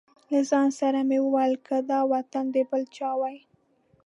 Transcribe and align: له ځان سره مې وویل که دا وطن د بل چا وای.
له 0.31 0.39
ځان 0.49 0.67
سره 0.79 0.99
مې 1.09 1.17
وویل 1.21 1.53
که 1.67 1.75
دا 1.91 1.99
وطن 2.13 2.45
د 2.53 2.55
بل 2.69 2.83
چا 2.95 3.09
وای. 3.19 3.37